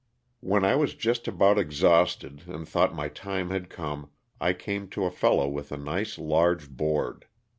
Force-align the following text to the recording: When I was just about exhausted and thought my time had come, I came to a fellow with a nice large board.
When 0.39 0.65
I 0.65 0.73
was 0.73 0.95
just 0.95 1.27
about 1.27 1.59
exhausted 1.59 2.45
and 2.47 2.67
thought 2.67 2.95
my 2.95 3.07
time 3.07 3.51
had 3.51 3.69
come, 3.69 4.09
I 4.39 4.53
came 4.53 4.87
to 4.87 5.05
a 5.05 5.11
fellow 5.11 5.47
with 5.47 5.71
a 5.71 5.77
nice 5.77 6.17
large 6.17 6.71
board. 6.71 7.27